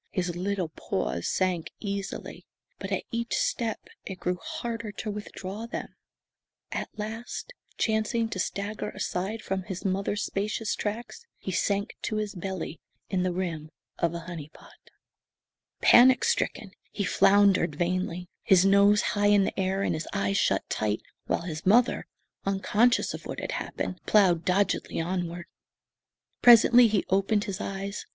His 0.09 0.35
little 0.35 0.69
paws 0.69 1.27
sank 1.27 1.69
easily, 1.79 2.47
but 2.79 2.91
at 2.91 3.03
each 3.11 3.35
step 3.35 3.81
it 4.03 4.19
grew 4.19 4.37
harder 4.41 4.91
to 4.93 5.11
withdraw 5.11 5.67
them. 5.67 5.95
At 6.71 6.89
last, 6.97 7.53
chancing 7.77 8.27
to 8.29 8.39
stagger 8.39 8.89
aside 8.89 9.43
from 9.43 9.61
his 9.61 9.85
mother's 9.85 10.23
spacious 10.23 10.73
tracks, 10.73 11.27
he 11.37 11.51
sank 11.51 11.93
to 12.01 12.15
his 12.15 12.33
belly 12.33 12.79
in 13.11 13.21
the 13.21 13.31
rim 13.31 13.69
of 13.99 14.15
a 14.15 14.21
"honey 14.21 14.49
pot." 14.51 14.73
Panic 15.81 16.23
stricken, 16.23 16.71
he 16.91 17.03
floundered 17.03 17.75
vainly, 17.75 18.27
his 18.41 18.65
nose 18.65 19.01
high 19.13 19.27
in 19.29 19.43
the 19.43 19.59
air 19.59 19.83
and 19.83 19.93
his 19.93 20.07
eyes 20.13 20.35
shut 20.39 20.67
tight, 20.67 21.03
while 21.27 21.43
his 21.43 21.63
mother, 21.63 22.07
unconscious 22.43 23.13
of 23.13 23.27
what 23.27 23.39
had 23.39 23.51
happened, 23.51 23.99
ploughed 24.07 24.45
doggedly 24.45 24.99
onward. 24.99 25.45
Presently 26.41 26.87
he 26.87 27.05
opened 27.11 27.43
his 27.43 27.61
eyes. 27.61 28.07